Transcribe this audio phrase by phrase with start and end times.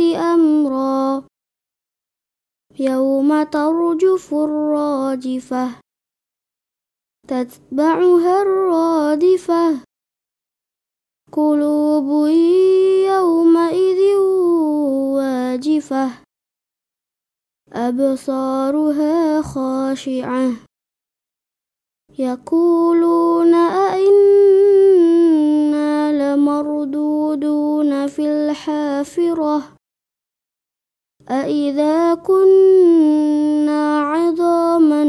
[0.00, 1.22] أمرا.
[2.80, 5.70] يوم ترجف الراجفة.
[7.28, 9.80] تتبعها الرادفة.
[11.32, 12.28] قلوب
[13.06, 14.16] يومئذ
[15.14, 16.10] واجفة.
[17.72, 20.50] أبصارها خاشعة.
[22.18, 24.54] يقولون أئنا
[26.12, 29.73] لمردودون في الحافرة.
[31.30, 35.04] أئذا كنا عظاما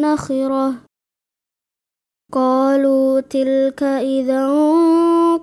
[0.00, 0.74] نخرة
[2.32, 4.48] قالوا تلك إذا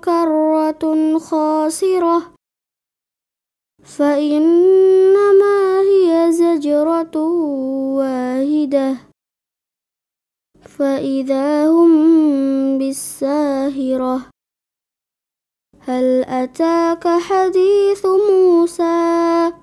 [0.03, 2.33] كرة خاسرة
[3.83, 7.17] فإنما هي زجرة
[7.97, 8.97] واحدة
[10.61, 11.93] فإذا هم
[12.77, 14.29] بالساهرة
[15.79, 19.62] هل أتاك حديث موسى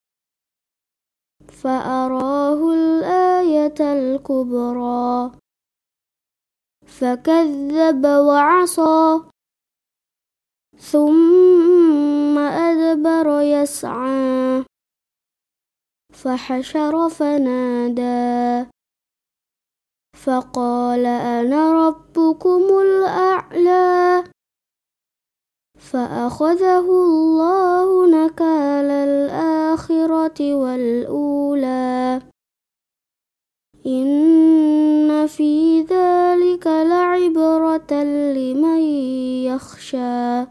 [1.63, 5.31] فأراه الآية الكبرى.
[6.85, 9.19] فكذب وعصى.
[10.77, 14.63] ثم أدبر يسعى.
[16.13, 18.69] فحشر فنادى.
[20.25, 24.23] فقال أنا ربكم الأعلى.
[25.79, 29.60] فأخذه الله نكال الآخرة
[30.41, 32.21] والأولى.
[33.85, 38.79] إن في ذلك لعبرة لمن
[39.45, 40.45] يخشى.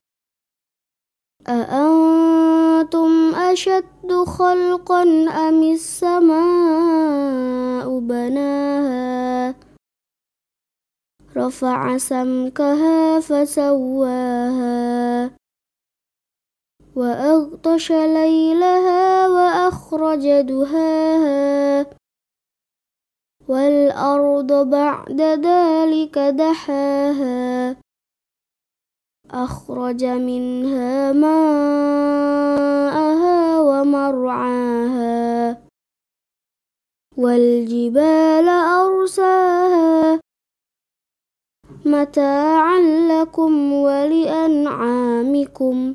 [1.49, 5.03] أأنتم أشد خلقا
[5.49, 6.39] أم السماء
[7.99, 9.55] بناها؟
[11.37, 14.61] رفع سمكها فسواها.
[16.97, 21.87] وأغطش ليلها وأخرج دهاها.
[23.49, 27.77] والأرض بعد ذلك دحاها.
[29.31, 32.41] أخرج منها ماءها
[33.61, 35.61] ومرعاها.
[37.17, 40.21] والجبال أرساها.
[41.87, 45.95] متاعا لكم ولأنعامكم.